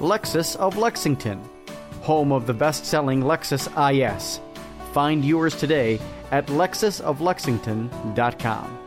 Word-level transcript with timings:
Lexus 0.00 0.56
of 0.56 0.76
Lexington, 0.76 1.40
home 2.02 2.32
of 2.32 2.46
the 2.46 2.54
best 2.54 2.84
selling 2.84 3.22
Lexus 3.22 3.68
IS. 3.90 4.40
Find 4.92 5.24
yours 5.24 5.54
today 5.54 6.00
at 6.30 6.46
lexusoflexington.com. 6.46 8.78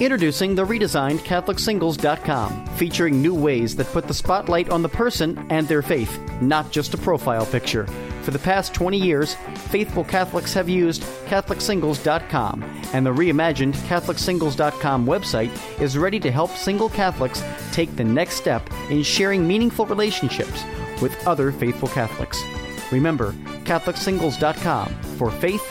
Introducing 0.00 0.54
the 0.54 0.64
redesigned 0.64 1.18
CatholicSingles.com, 1.20 2.66
featuring 2.76 3.20
new 3.20 3.34
ways 3.34 3.74
that 3.74 3.88
put 3.88 4.06
the 4.06 4.14
spotlight 4.14 4.70
on 4.70 4.82
the 4.82 4.88
person 4.88 5.44
and 5.50 5.66
their 5.66 5.82
faith, 5.82 6.20
not 6.40 6.70
just 6.70 6.94
a 6.94 6.98
profile 6.98 7.46
picture. 7.46 7.84
For 8.28 8.32
the 8.32 8.38
past 8.40 8.74
20 8.74 8.98
years, 8.98 9.36
faithful 9.70 10.04
Catholics 10.04 10.52
have 10.52 10.68
used 10.68 11.02
CatholicSingles.com, 11.28 12.62
and 12.92 13.06
the 13.06 13.10
reimagined 13.10 13.72
CatholicSingles.com 13.72 15.06
website 15.06 15.80
is 15.80 15.96
ready 15.96 16.20
to 16.20 16.30
help 16.30 16.50
single 16.50 16.90
Catholics 16.90 17.42
take 17.72 17.96
the 17.96 18.04
next 18.04 18.34
step 18.34 18.68
in 18.90 19.02
sharing 19.02 19.48
meaningful 19.48 19.86
relationships 19.86 20.62
with 21.00 21.26
other 21.26 21.50
faithful 21.50 21.88
Catholics. 21.88 22.44
Remember, 22.92 23.32
CatholicSingles.com 23.64 24.92
for 25.16 25.30
faith, 25.30 25.64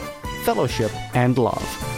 fellowship, 0.44 0.92
and 1.16 1.38
love. 1.38 1.94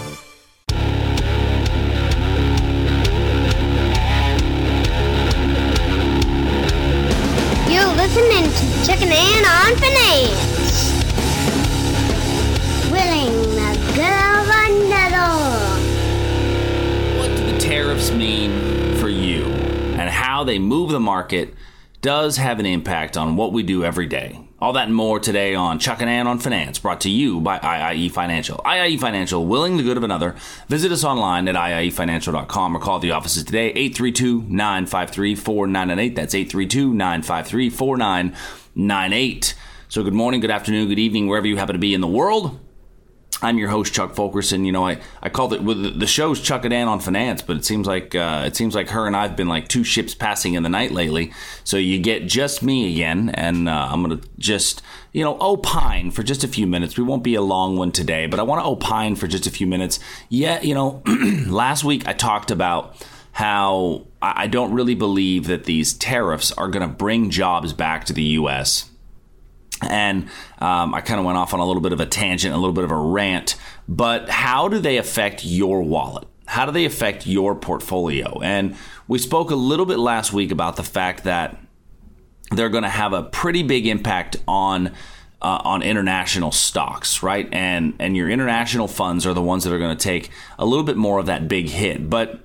You're 7.69 7.85
listening 7.95 8.43
to 8.43 8.85
Chuck 8.85 9.01
and 9.01 9.13
Ann 9.13 9.45
on 9.45 9.77
Finance. 9.77 10.58
Tariffs 17.99 18.11
mean 18.11 18.95
for 18.95 19.09
you 19.09 19.43
and 19.43 20.09
how 20.09 20.45
they 20.45 20.57
move 20.57 20.89
the 20.89 20.99
market 20.99 21.53
does 22.01 22.37
have 22.37 22.57
an 22.59 22.65
impact 22.65 23.17
on 23.17 23.35
what 23.35 23.51
we 23.51 23.61
do 23.61 23.83
every 23.83 24.05
day. 24.07 24.39
All 24.61 24.71
that 24.73 24.85
and 24.85 24.95
more 24.95 25.19
today 25.19 25.53
on 25.53 25.79
Chuck 25.79 25.99
and 25.99 26.09
Ann 26.09 26.25
on 26.25 26.39
Finance, 26.39 26.79
brought 26.79 27.01
to 27.01 27.09
you 27.09 27.41
by 27.41 27.59
IIE 27.59 28.09
Financial. 28.11 28.57
IIE 28.59 28.97
Financial, 28.99 29.45
willing 29.45 29.75
the 29.75 29.83
good 29.83 29.97
of 29.97 30.03
another. 30.03 30.37
Visit 30.69 30.93
us 30.93 31.03
online 31.03 31.49
at 31.49 31.55
IIEFinancial.com 31.55 32.77
or 32.77 32.79
call 32.79 32.99
the 32.99 33.11
offices 33.11 33.43
today, 33.43 33.67
832 33.71 34.43
953 34.43 35.35
4998. 35.35 36.15
That's 36.15 36.35
832 36.35 36.93
953 36.93 37.69
4998. 37.69 39.55
So, 39.89 40.03
good 40.03 40.13
morning, 40.13 40.39
good 40.39 40.51
afternoon, 40.51 40.87
good 40.87 40.99
evening, 40.99 41.27
wherever 41.27 41.47
you 41.47 41.57
happen 41.57 41.73
to 41.73 41.79
be 41.79 41.93
in 41.93 41.99
the 41.99 42.07
world. 42.07 42.59
I'm 43.41 43.57
your 43.57 43.69
host 43.69 43.93
Chuck 43.93 44.15
Fulkerson. 44.15 44.65
You 44.65 44.71
know, 44.71 44.85
I, 44.85 44.99
I 45.21 45.29
called 45.29 45.53
it 45.53 45.63
well, 45.63 45.75
the 45.75 46.07
show's 46.07 46.41
Chuck 46.41 46.65
and 46.65 46.73
Ann 46.73 46.87
on 46.87 46.99
finance, 46.99 47.41
but 47.41 47.55
it 47.57 47.65
seems 47.65 47.87
like 47.87 48.13
uh, 48.13 48.43
it 48.45 48.55
seems 48.55 48.75
like 48.75 48.89
her 48.89 49.07
and 49.07 49.15
I've 49.15 49.35
been 49.35 49.47
like 49.47 49.67
two 49.67 49.83
ships 49.83 50.13
passing 50.13 50.55
in 50.55 50.63
the 50.63 50.69
night 50.69 50.91
lately. 50.91 51.31
So 51.63 51.77
you 51.77 51.99
get 51.99 52.27
just 52.27 52.61
me 52.61 52.93
again, 52.93 53.29
and 53.29 53.69
uh, 53.69 53.89
I'm 53.91 54.01
gonna 54.01 54.19
just 54.37 54.81
you 55.13 55.23
know 55.23 55.37
opine 55.39 56.11
for 56.11 56.23
just 56.23 56.43
a 56.43 56.47
few 56.47 56.67
minutes. 56.67 56.97
We 56.97 57.03
won't 57.03 57.23
be 57.23 57.35
a 57.35 57.41
long 57.41 57.77
one 57.77 57.91
today, 57.91 58.25
but 58.25 58.39
I 58.39 58.43
want 58.43 58.61
to 58.61 58.67
opine 58.67 59.15
for 59.15 59.27
just 59.27 59.47
a 59.47 59.51
few 59.51 59.67
minutes. 59.67 59.99
Yeah, 60.27 60.61
you 60.61 60.73
know, 60.73 61.01
last 61.47 61.83
week 61.83 62.07
I 62.07 62.13
talked 62.13 62.51
about 62.51 62.95
how 63.31 64.05
I 64.21 64.47
don't 64.47 64.73
really 64.73 64.95
believe 64.95 65.47
that 65.47 65.63
these 65.63 65.93
tariffs 65.93 66.51
are 66.53 66.67
going 66.67 66.87
to 66.87 66.93
bring 66.93 67.29
jobs 67.29 67.71
back 67.71 68.03
to 68.05 68.13
the 68.13 68.23
U.S. 68.23 68.89
And 69.81 70.23
um, 70.59 70.93
I 70.93 71.01
kind 71.01 71.19
of 71.19 71.25
went 71.25 71.37
off 71.37 71.53
on 71.53 71.59
a 71.59 71.65
little 71.65 71.81
bit 71.81 71.93
of 71.93 71.99
a 71.99 72.05
tangent, 72.05 72.53
a 72.53 72.57
little 72.57 72.73
bit 72.73 72.83
of 72.83 72.91
a 72.91 72.97
rant. 72.97 73.55
But 73.87 74.29
how 74.29 74.67
do 74.67 74.79
they 74.79 74.97
affect 74.97 75.45
your 75.45 75.81
wallet? 75.81 76.27
How 76.47 76.65
do 76.65 76.71
they 76.71 76.85
affect 76.85 77.27
your 77.27 77.55
portfolio? 77.55 78.41
And 78.41 78.75
we 79.07 79.19
spoke 79.19 79.51
a 79.51 79.55
little 79.55 79.85
bit 79.85 79.99
last 79.99 80.33
week 80.33 80.51
about 80.51 80.75
the 80.75 80.83
fact 80.83 81.23
that 81.23 81.57
they're 82.51 82.69
going 82.69 82.83
to 82.83 82.89
have 82.89 83.13
a 83.13 83.23
pretty 83.23 83.63
big 83.63 83.87
impact 83.87 84.37
on 84.47 84.87
uh, 85.41 85.61
on 85.63 85.81
international 85.81 86.51
stocks, 86.51 87.23
right? 87.23 87.47
And 87.53 87.93
and 87.99 88.17
your 88.17 88.29
international 88.29 88.87
funds 88.87 89.25
are 89.25 89.33
the 89.33 89.41
ones 89.41 89.63
that 89.63 89.73
are 89.73 89.79
going 89.79 89.95
to 89.95 90.03
take 90.03 90.31
a 90.57 90.65
little 90.65 90.83
bit 90.83 90.97
more 90.97 91.19
of 91.19 91.27
that 91.27 91.47
big 91.47 91.69
hit. 91.69 92.09
But 92.09 92.43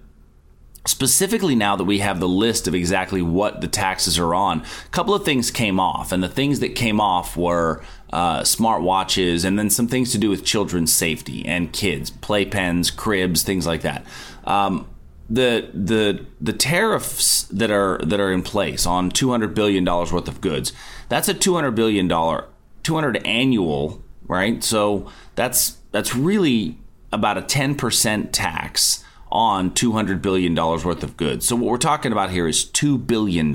specifically 0.86 1.54
now 1.54 1.76
that 1.76 1.84
we 1.84 1.98
have 1.98 2.20
the 2.20 2.28
list 2.28 2.68
of 2.68 2.74
exactly 2.74 3.22
what 3.22 3.60
the 3.60 3.68
taxes 3.68 4.18
are 4.18 4.34
on, 4.34 4.60
a 4.60 4.88
couple 4.90 5.14
of 5.14 5.24
things 5.24 5.50
came 5.50 5.80
off, 5.80 6.12
and 6.12 6.22
the 6.22 6.28
things 6.28 6.60
that 6.60 6.74
came 6.74 7.00
off 7.00 7.36
were 7.36 7.82
uh, 8.12 8.44
smart 8.44 8.82
watches, 8.82 9.44
and 9.44 9.58
then 9.58 9.70
some 9.70 9.88
things 9.88 10.12
to 10.12 10.18
do 10.18 10.30
with 10.30 10.44
children's 10.44 10.94
safety 10.94 11.44
and 11.46 11.72
kids, 11.72 12.10
playpens, 12.10 12.94
cribs, 12.94 13.42
things 13.42 13.66
like 13.66 13.82
that. 13.82 14.04
Um, 14.44 14.88
the 15.30 15.70
the 15.72 16.26
the 16.40 16.52
tariffs 16.52 17.44
that 17.44 17.70
are 17.70 17.98
that 18.04 18.20
are 18.20 18.30
in 18.30 18.42
place 18.42 18.86
on 18.86 19.10
two 19.10 19.30
hundred 19.30 19.54
billion 19.54 19.82
dollars 19.82 20.12
worth 20.12 20.28
of 20.28 20.40
goods. 20.40 20.72
That's 21.08 21.28
a 21.28 21.34
two 21.34 21.54
hundred 21.54 21.72
billion 21.72 22.08
dollar 22.08 22.46
two 22.82 22.94
hundred 22.94 23.24
annual, 23.26 24.02
right? 24.26 24.62
So 24.62 25.10
that's 25.34 25.78
that's 25.92 26.14
really 26.14 26.78
about 27.10 27.38
a 27.38 27.42
ten 27.42 27.74
percent 27.74 28.34
tax 28.34 29.02
on 29.34 29.72
$200 29.72 30.22
billion 30.22 30.54
worth 30.54 31.02
of 31.02 31.16
goods. 31.16 31.46
So 31.46 31.56
what 31.56 31.72
we're 31.72 31.76
talking 31.76 32.12
about 32.12 32.30
here 32.30 32.46
is 32.46 32.64
$2 32.64 33.04
billion, 33.04 33.52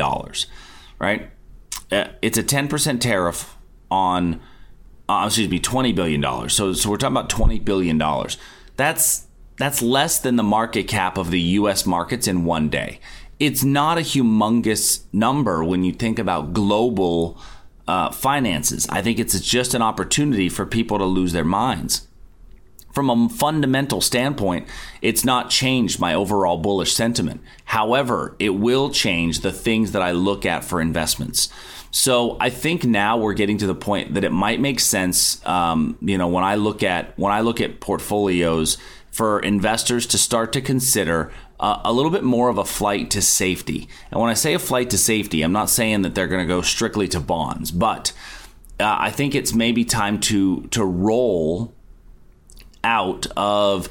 right? 0.99 1.31
Uh, 1.89 2.07
it's 2.21 2.37
a 2.37 2.43
10% 2.43 2.99
tariff 2.99 3.55
on, 3.89 4.41
uh, 5.07 5.23
excuse 5.25 5.49
me, 5.49 5.59
$20 5.59 5.95
billion. 5.95 6.49
So, 6.49 6.73
so 6.73 6.89
we're 6.89 6.97
talking 6.97 7.15
about 7.15 7.29
$20 7.29 7.63
billion. 7.63 7.97
That's, 8.75 9.27
that's 9.55 9.81
less 9.81 10.19
than 10.19 10.35
the 10.35 10.43
market 10.43 10.83
cap 10.83 11.17
of 11.17 11.31
the 11.31 11.39
US 11.39 11.85
markets 11.85 12.27
in 12.27 12.43
one 12.43 12.67
day. 12.67 12.99
It's 13.39 13.63
not 13.63 13.97
a 13.97 14.01
humongous 14.01 15.05
number 15.13 15.63
when 15.63 15.85
you 15.85 15.93
think 15.93 16.19
about 16.19 16.51
global 16.51 17.39
uh, 17.87 18.11
finances. 18.11 18.85
I 18.89 19.01
think 19.01 19.17
it's 19.17 19.39
just 19.39 19.73
an 19.73 19.81
opportunity 19.81 20.49
for 20.49 20.65
people 20.65 20.97
to 20.97 21.05
lose 21.05 21.31
their 21.31 21.45
minds 21.45 22.08
from 22.91 23.09
a 23.09 23.29
fundamental 23.29 24.01
standpoint, 24.01 24.67
it's 25.01 25.23
not 25.23 25.49
changed 25.49 25.99
my 25.99 26.13
overall 26.13 26.57
bullish 26.57 26.93
sentiment. 26.93 27.41
However, 27.65 28.35
it 28.39 28.49
will 28.49 28.89
change 28.89 29.41
the 29.41 29.51
things 29.51 29.91
that 29.91 30.01
I 30.01 30.11
look 30.11 30.45
at 30.45 30.63
for 30.63 30.81
investments. 30.81 31.49
So 31.91 32.37
I 32.39 32.49
think 32.49 32.83
now 32.83 33.17
we're 33.17 33.33
getting 33.33 33.57
to 33.59 33.67
the 33.67 33.75
point 33.75 34.13
that 34.13 34.23
it 34.23 34.31
might 34.31 34.59
make 34.59 34.79
sense. 34.79 35.45
Um, 35.45 35.97
you 36.01 36.17
know, 36.17 36.27
when 36.27 36.43
I 36.43 36.55
look 36.55 36.83
at 36.83 37.17
when 37.17 37.33
I 37.33 37.41
look 37.41 37.61
at 37.61 37.79
portfolios 37.79 38.77
for 39.11 39.39
investors 39.39 40.05
to 40.07 40.17
start 40.17 40.53
to 40.53 40.61
consider 40.61 41.31
uh, 41.59 41.81
a 41.83 41.91
little 41.91 42.11
bit 42.11 42.23
more 42.23 42.49
of 42.49 42.57
a 42.57 42.63
flight 42.63 43.11
to 43.11 43.21
safety. 43.21 43.89
And 44.11 44.21
when 44.21 44.29
I 44.29 44.33
say 44.33 44.53
a 44.53 44.59
flight 44.59 44.89
to 44.91 44.97
safety, 44.97 45.41
I'm 45.41 45.51
not 45.51 45.69
saying 45.69 46.03
that 46.03 46.15
they're 46.15 46.27
going 46.27 46.47
to 46.47 46.47
go 46.47 46.61
strictly 46.61 47.07
to 47.09 47.19
bonds, 47.19 47.71
but 47.71 48.13
uh, 48.79 48.95
I 48.97 49.11
think 49.11 49.35
it's 49.35 49.53
maybe 49.53 49.83
time 49.83 50.19
to 50.21 50.61
to 50.67 50.85
roll 50.85 51.73
out 52.83 53.27
of 53.35 53.89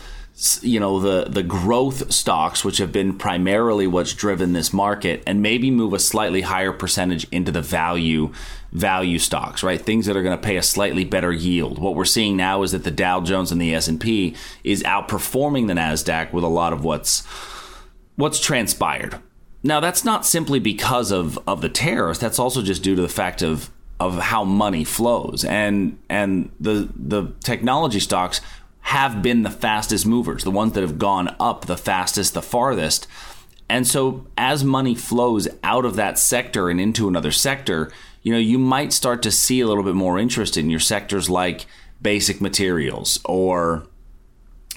you 0.61 0.79
know 0.79 1.01
the 1.01 1.29
the 1.29 1.43
growth 1.43 2.13
stocks 2.13 2.65
which 2.65 2.79
have 2.79 2.93
been 2.93 3.17
primarily 3.19 3.89
what's 3.89 4.13
driven 4.13 4.53
this 4.53 4.73
market 4.73 5.21
and 5.27 5.43
maybe 5.43 5.71
move 5.71 5.93
a 5.93 5.99
slightly 5.99 6.43
higher 6.43 6.73
percentage 6.73 7.27
into 7.33 7.51
the 7.51 7.63
value 7.63 8.33
value 8.71 9.19
stocks 9.19 9.63
right? 9.63 9.81
Things 9.81 10.07
that 10.07 10.17
are 10.17 10.23
going 10.23 10.39
to 10.39 10.43
pay 10.43 10.57
a 10.57 10.63
slightly 10.63 11.05
better 11.05 11.33
yield. 11.33 11.79
What 11.79 11.97
we're 11.97 12.05
seeing 12.05 12.37
now 12.37 12.63
is 12.63 12.73
that 12.73 12.85
the 12.85 12.91
Dow 12.91 13.21
Jones 13.21 13.51
and 13.51 13.61
the 13.61 13.75
S&P 13.75 14.37
is 14.63 14.83
outperforming 14.85 15.67
the 15.67 15.75
Nasdaq 15.75 16.33
with 16.33 16.45
a 16.45 16.49
lot 16.49 16.73
of 16.73 16.85
what's 16.85 17.27
what's 18.15 18.41
transpired. 18.41 19.21
Now 19.65 19.81
that's 19.81 20.05
not 20.05 20.25
simply 20.25 20.61
because 20.61 21.11
of 21.11 21.39
of 21.49 21.63
the 21.63 21.69
tariffs. 21.69 22.21
That's 22.21 22.39
also 22.39 22.63
just 22.63 22.85
due 22.85 22.95
to 22.95 23.03
the 23.03 23.09
fact 23.09 23.43
of 23.43 23.71
of 23.99 24.19
how 24.19 24.45
money 24.45 24.85
flows. 24.85 25.45
And 25.45 25.99
and 26.09 26.51
the 26.61 26.89
the 26.95 27.33
technology 27.43 27.99
stocks 27.99 28.41
have 28.89 29.21
been 29.21 29.43
the 29.43 29.51
fastest 29.51 30.07
movers, 30.07 30.45
the 30.45 30.51
ones 30.51 30.73
that 30.73 30.81
have 30.81 30.99
gone 30.99 31.37
up 31.39 31.67
the 31.67 31.77
fastest, 31.77 32.33
the 32.33 32.41
farthest. 32.41 33.07
And 33.69 33.87
so 33.87 34.27
as 34.39 34.65
money 34.65 34.95
flows 34.95 35.47
out 35.63 35.85
of 35.85 35.97
that 35.97 36.19
sector 36.19 36.71
and 36.71 36.81
into 36.81 37.07
another 37.07 37.31
sector, 37.31 37.93
you 38.23 38.33
know, 38.33 38.39
you 38.39 38.59
might 38.59 38.95
start 38.95 39.23
to 39.25 39.31
see 39.31 39.61
a 39.61 39.67
little 39.67 39.83
bit 39.83 39.95
more 39.95 40.19
interest 40.19 40.57
in 40.57 40.71
your 40.71 40.81
sectors 40.81 41.29
like 41.29 41.67
basic 42.01 42.41
materials 42.41 43.21
or 43.27 43.87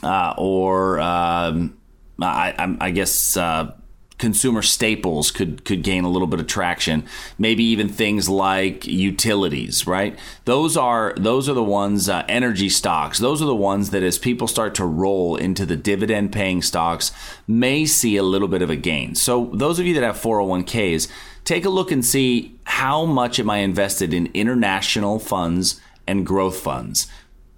uh, 0.03 0.33
or 0.37 0.99
um, 0.99 1.77
I, 2.21 2.75
I, 2.81 2.91
guess 2.91 3.37
uh, 3.37 3.73
consumer 4.21 4.61
staples 4.61 5.31
could 5.31 5.65
could 5.65 5.81
gain 5.83 6.05
a 6.05 6.09
little 6.09 6.27
bit 6.27 6.39
of 6.39 6.47
traction. 6.47 7.03
Maybe 7.37 7.63
even 7.65 7.89
things 7.89 8.29
like 8.29 8.87
utilities, 8.87 9.85
right? 9.85 10.17
Those 10.45 10.77
are 10.77 11.13
those 11.17 11.49
are 11.49 11.53
the 11.53 11.63
ones 11.63 12.07
uh, 12.07 12.23
energy 12.29 12.69
stocks. 12.69 13.17
Those 13.17 13.41
are 13.41 13.45
the 13.45 13.55
ones 13.55 13.89
that 13.89 14.03
as 14.03 14.17
people 14.17 14.47
start 14.47 14.75
to 14.75 14.85
roll 14.85 15.35
into 15.35 15.65
the 15.65 15.75
dividend 15.75 16.31
paying 16.31 16.61
stocks 16.61 17.11
may 17.47 17.85
see 17.85 18.15
a 18.15 18.23
little 18.23 18.47
bit 18.47 18.61
of 18.61 18.69
a 18.69 18.75
gain. 18.77 19.15
So 19.15 19.49
those 19.53 19.79
of 19.79 19.85
you 19.85 19.95
that 19.95 20.03
have 20.03 20.21
401ks, 20.21 21.09
take 21.43 21.65
a 21.65 21.69
look 21.69 21.91
and 21.91 22.05
see 22.05 22.59
how 22.63 23.05
much 23.05 23.39
am 23.39 23.49
I 23.49 23.57
invested 23.57 24.13
in 24.13 24.29
international 24.33 25.17
funds 25.17 25.81
and 26.07 26.25
growth 26.25 26.59
funds 26.59 27.07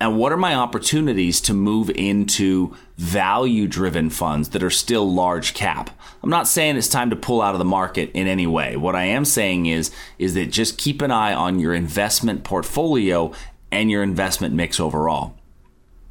and 0.03 0.17
what 0.17 0.33
are 0.33 0.37
my 0.37 0.53
opportunities 0.53 1.39
to 1.39 1.53
move 1.53 1.89
into 1.91 2.75
value 2.97 3.69
driven 3.69 4.09
funds 4.09 4.49
that 4.49 4.61
are 4.61 4.69
still 4.69 5.09
large 5.09 5.53
cap? 5.53 5.97
I'm 6.21 6.29
not 6.29 6.45
saying 6.45 6.75
it's 6.75 6.89
time 6.89 7.09
to 7.11 7.15
pull 7.15 7.41
out 7.41 7.55
of 7.55 7.59
the 7.59 7.63
market 7.63 8.11
in 8.13 8.27
any 8.27 8.45
way. 8.45 8.75
What 8.75 8.97
I 8.97 9.05
am 9.05 9.23
saying 9.23 9.67
is 9.67 9.91
is 10.19 10.33
that 10.33 10.47
just 10.47 10.77
keep 10.77 11.01
an 11.01 11.11
eye 11.11 11.33
on 11.33 11.57
your 11.57 11.73
investment 11.73 12.43
portfolio 12.43 13.31
and 13.71 13.89
your 13.89 14.03
investment 14.03 14.53
mix 14.53 14.77
overall. 14.77 15.37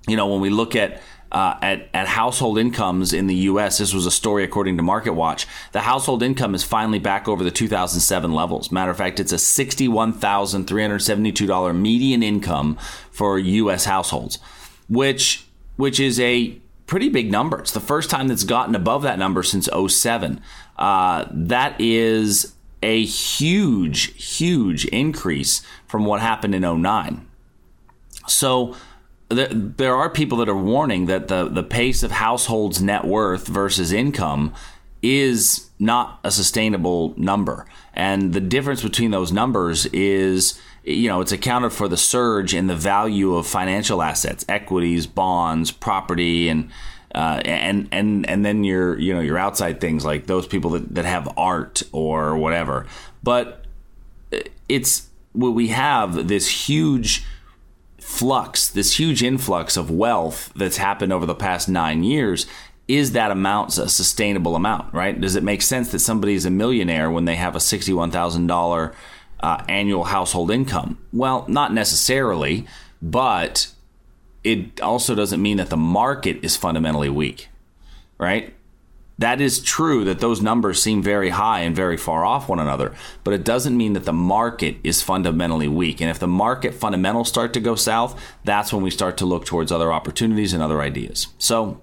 You 0.08 0.16
know, 0.16 0.26
when 0.26 0.40
we 0.40 0.48
look 0.48 0.74
at 0.74 1.02
uh, 1.32 1.56
at, 1.62 1.88
at 1.94 2.06
household 2.06 2.58
incomes 2.58 3.14
in 3.14 3.26
the 3.26 3.34
U.S. 3.34 3.78
This 3.78 3.94
was 3.94 4.04
a 4.04 4.10
story 4.10 4.44
according 4.44 4.76
to 4.76 4.82
Market 4.82 5.14
Watch. 5.14 5.46
The 5.72 5.80
household 5.80 6.22
income 6.22 6.54
is 6.54 6.62
finally 6.62 6.98
back 6.98 7.26
over 7.26 7.42
the 7.42 7.50
2007 7.50 8.32
levels. 8.32 8.70
Matter 8.70 8.90
of 8.90 8.98
fact, 8.98 9.18
it's 9.18 9.32
a 9.32 9.36
$61,372 9.36 11.76
median 11.76 12.22
income 12.22 12.76
for 13.10 13.38
U.S. 13.38 13.86
households, 13.86 14.38
which 14.88 15.46
which 15.76 15.98
is 15.98 16.20
a 16.20 16.58
pretty 16.86 17.08
big 17.08 17.32
number. 17.32 17.58
It's 17.58 17.72
the 17.72 17.80
first 17.80 18.10
time 18.10 18.28
that's 18.28 18.44
gotten 18.44 18.74
above 18.74 19.00
that 19.02 19.18
number 19.18 19.42
since 19.42 19.70
07. 19.88 20.42
Uh, 20.76 21.24
that 21.30 21.80
is 21.80 22.52
a 22.82 23.02
huge, 23.04 24.36
huge 24.36 24.84
increase 24.86 25.62
from 25.86 26.04
what 26.04 26.20
happened 26.20 26.54
in 26.54 26.82
09. 26.82 27.26
So 28.26 28.76
there, 29.34 29.48
there 29.48 29.94
are 29.94 30.10
people 30.10 30.38
that 30.38 30.48
are 30.48 30.56
warning 30.56 31.06
that 31.06 31.28
the, 31.28 31.48
the 31.48 31.62
pace 31.62 32.02
of 32.02 32.10
households' 32.10 32.82
net 32.82 33.04
worth 33.04 33.46
versus 33.46 33.92
income 33.92 34.54
is 35.02 35.70
not 35.78 36.20
a 36.24 36.30
sustainable 36.30 37.14
number. 37.16 37.66
And 37.94 38.32
the 38.32 38.40
difference 38.40 38.82
between 38.82 39.10
those 39.10 39.32
numbers 39.32 39.86
is, 39.86 40.60
you 40.84 41.08
know, 41.08 41.20
it's 41.20 41.32
accounted 41.32 41.72
for 41.72 41.88
the 41.88 41.96
surge 41.96 42.54
in 42.54 42.68
the 42.68 42.76
value 42.76 43.34
of 43.34 43.46
financial 43.46 44.00
assets, 44.02 44.44
equities, 44.48 45.06
bonds, 45.06 45.70
property, 45.70 46.48
and 46.48 46.70
uh, 47.14 47.42
and 47.44 47.88
and 47.92 48.26
and 48.28 48.44
then 48.44 48.64
your 48.64 48.98
you 48.98 49.12
know 49.12 49.20
your 49.20 49.36
outside 49.36 49.80
things 49.80 50.02
like 50.02 50.26
those 50.26 50.46
people 50.46 50.70
that, 50.70 50.94
that 50.94 51.04
have 51.04 51.28
art 51.36 51.82
or 51.92 52.36
whatever. 52.36 52.86
But 53.22 53.66
it's 54.68 55.08
what 55.32 55.50
we 55.50 55.68
have 55.68 56.28
this 56.28 56.68
huge 56.68 57.24
flux, 58.12 58.68
this 58.68 58.98
huge 58.98 59.22
influx 59.22 59.76
of 59.76 59.90
wealth 59.90 60.52
that's 60.54 60.76
happened 60.76 61.12
over 61.12 61.24
the 61.24 61.34
past 61.34 61.66
nine 61.66 62.04
years, 62.04 62.46
is 62.86 63.12
that 63.12 63.30
amount 63.30 63.78
a 63.78 63.88
sustainable 63.88 64.54
amount, 64.54 64.92
right? 64.92 65.18
Does 65.18 65.34
it 65.34 65.42
make 65.42 65.62
sense 65.62 65.90
that 65.92 66.00
somebody 66.00 66.34
is 66.34 66.44
a 66.44 66.50
millionaire 66.50 67.10
when 67.10 67.24
they 67.24 67.36
have 67.36 67.56
a 67.56 67.58
$61,000 67.58 68.94
uh, 69.40 69.64
annual 69.66 70.04
household 70.04 70.50
income? 70.50 70.98
Well, 71.10 71.46
not 71.48 71.72
necessarily, 71.72 72.66
but 73.00 73.68
it 74.44 74.80
also 74.82 75.14
doesn't 75.14 75.40
mean 75.40 75.56
that 75.56 75.70
the 75.70 75.78
market 75.78 76.44
is 76.44 76.54
fundamentally 76.54 77.08
weak, 77.08 77.48
right? 78.18 78.54
That 79.22 79.40
is 79.40 79.60
true 79.60 80.02
that 80.06 80.18
those 80.18 80.42
numbers 80.42 80.82
seem 80.82 81.00
very 81.00 81.28
high 81.28 81.60
and 81.60 81.76
very 81.76 81.96
far 81.96 82.24
off 82.24 82.48
one 82.48 82.58
another, 82.58 82.92
but 83.22 83.32
it 83.32 83.44
doesn't 83.44 83.76
mean 83.76 83.92
that 83.92 84.04
the 84.04 84.12
market 84.12 84.78
is 84.82 85.00
fundamentally 85.00 85.68
weak. 85.68 86.00
And 86.00 86.10
if 86.10 86.18
the 86.18 86.26
market 86.26 86.74
fundamentals 86.74 87.28
start 87.28 87.52
to 87.52 87.60
go 87.60 87.76
south, 87.76 88.20
that's 88.42 88.72
when 88.72 88.82
we 88.82 88.90
start 88.90 89.16
to 89.18 89.24
look 89.24 89.44
towards 89.44 89.70
other 89.70 89.92
opportunities 89.92 90.52
and 90.52 90.60
other 90.60 90.82
ideas. 90.82 91.28
So 91.38 91.80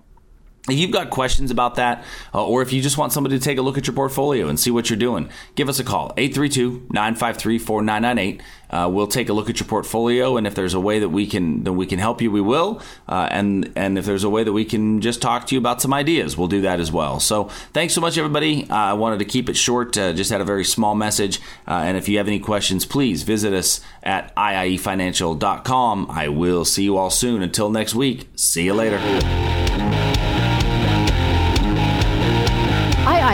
if 0.68 0.78
you've 0.78 0.92
got 0.92 1.10
questions 1.10 1.52
about 1.52 1.76
that, 1.76 2.04
uh, 2.34 2.46
or 2.46 2.62
if 2.62 2.74
you 2.74 2.82
just 2.82 2.98
want 2.98 3.14
somebody 3.14 3.38
to 3.38 3.44
take 3.44 3.58
a 3.58 3.62
look 3.62 3.78
at 3.78 3.88
your 3.88 3.96
portfolio 3.96 4.48
and 4.48 4.60
see 4.60 4.72
what 4.72 4.90
you're 4.90 5.00
doing, 5.00 5.30
give 5.56 5.70
us 5.70 5.80
a 5.80 5.84
call 5.84 6.14
832 6.18 6.88
953 6.92 7.60
4998. 7.60 8.42
Uh, 8.70 8.88
we'll 8.92 9.08
take 9.08 9.30
a 9.30 9.34
look 9.34 9.50
at 9.50 9.60
your 9.60 9.68
portfolio, 9.68 10.38
and 10.38 10.46
if 10.46 10.54
there's 10.54 10.76
a 10.76 10.80
way 10.80 11.00
that 11.00 11.10
we 11.10 11.26
can 11.26 11.64
that 11.64 11.74
we 11.74 11.88
can 11.88 11.98
help 11.98 12.22
you, 12.22 12.30
we 12.30 12.42
will. 12.42 12.82
Uh, 13.08 13.28
and 13.32 13.72
and 13.76 13.98
if 13.98 14.06
there's 14.06 14.24
a 14.24 14.30
way 14.30 14.44
that 14.44 14.54
we 14.54 14.64
can 14.64 15.02
just 15.02 15.22
talk 15.22 15.48
to 15.48 15.56
you 15.56 15.60
about 15.60 15.82
some 15.82 15.94
ideas, 15.94 16.38
we'll 16.38 16.48
do 16.48 16.62
that 16.62 16.80
as 16.80 16.92
well. 16.92 17.20
So 17.20 17.46
thanks 17.74 17.96
so 17.96 18.02
much, 18.02 18.18
everybody. 18.18 18.70
Uh, 18.70 18.76
I 18.76 18.94
wanted 18.94 19.20
to 19.20 19.26
keep 19.26 19.50
it 19.50 19.58
short. 19.58 19.98
Uh, 19.98 20.14
just 20.14 20.30
had 20.30 20.42
a 20.42 20.46
very 20.46 20.64
small 20.64 20.94
message, 20.94 21.40
uh, 21.68 21.82
and 21.84 21.98
if 21.98 22.08
you 22.08 22.18
have 22.18 22.28
any 22.28 22.40
questions, 22.40 22.86
please 22.86 23.24
visit 23.24 23.54
us 23.54 23.82
at 24.04 24.36
iiefinancial.com. 24.36 26.08
I 26.12 26.28
will 26.28 26.66
see 26.66 26.84
you 26.84 26.98
all 26.98 27.10
soon. 27.10 27.42
Until 27.42 27.72
next 27.72 27.96
week, 27.96 28.30
see 28.36 28.66
you 28.66 28.76
later. 28.76 29.00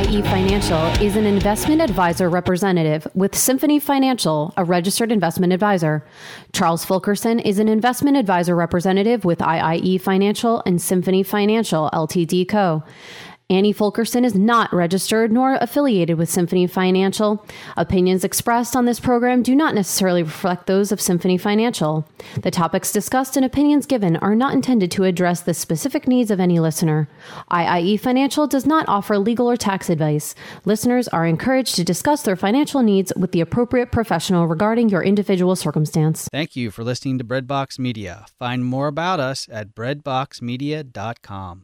IIE 0.05 0.23
Financial 0.25 0.85
is 1.03 1.15
an 1.15 1.25
investment 1.25 1.81
advisor 1.81 2.29
representative 2.29 3.07
with 3.15 3.35
Symphony 3.35 3.79
Financial, 3.79 4.53
a 4.55 4.63
registered 4.63 5.11
investment 5.11 5.51
advisor. 5.51 6.05
Charles 6.53 6.85
Fulkerson 6.85 7.39
is 7.39 7.57
an 7.57 7.67
investment 7.67 8.15
advisor 8.15 8.55
representative 8.55 9.25
with 9.25 9.39
IIE 9.39 9.99
Financial 9.99 10.61
and 10.67 10.79
Symphony 10.79 11.23
Financial 11.23 11.89
Ltd 11.91 12.47
Co. 12.47 12.83
Annie 13.47 13.73
Fulkerson 13.73 14.25
is 14.25 14.33
not 14.33 14.73
registered 14.73 15.31
nor 15.31 15.59
affiliated 15.61 16.17
with 16.17 16.29
Symphony 16.29 16.65
Financial. 16.65 17.45
Opinions 17.77 18.23
expressed 18.23 18.75
on 18.75 18.85
this 18.85 18.99
program 18.99 19.43
do 19.43 19.53
not 19.55 19.75
necessarily 19.75 20.23
reflect 20.23 20.65
those 20.65 20.91
of 20.91 20.99
Symphony 20.99 21.37
Financial. 21.37 22.07
The 22.41 22.49
topics 22.49 22.91
discussed 22.91 23.37
and 23.37 23.45
opinions 23.45 23.85
given 23.85 24.15
are 24.17 24.33
not 24.33 24.55
intended 24.55 24.89
to 24.91 25.03
address 25.03 25.41
the 25.41 25.53
specific 25.53 26.07
needs 26.07 26.31
of 26.31 26.39
any 26.39 26.59
listener. 26.59 27.07
IIE 27.51 27.99
Financial 27.99 28.47
does 28.47 28.65
not 28.65 28.87
offer 28.87 29.19
legal 29.19 29.47
or 29.47 29.57
tax 29.57 29.91
advice. 29.91 30.33
Listeners 30.65 31.07
are 31.09 31.27
encouraged 31.27 31.75
to 31.75 31.83
discuss 31.83 32.23
their 32.23 32.35
financial 32.35 32.81
needs 32.81 33.13
with 33.15 33.31
the 33.31 33.41
appropriate 33.41 33.91
professional 33.91 34.47
regarding 34.47 34.89
your 34.89 35.03
individual 35.03 35.55
circumstance. 35.55 36.27
Thank 36.31 36.55
you 36.55 36.71
for 36.71 36.83
listening 36.83 37.19
to 37.19 37.23
Breadbox 37.23 37.77
Media. 37.77 38.25
Find 38.39 38.65
more 38.65 38.87
about 38.87 39.19
us 39.19 39.47
at 39.51 39.75
breadboxmedia.com. 39.75 41.63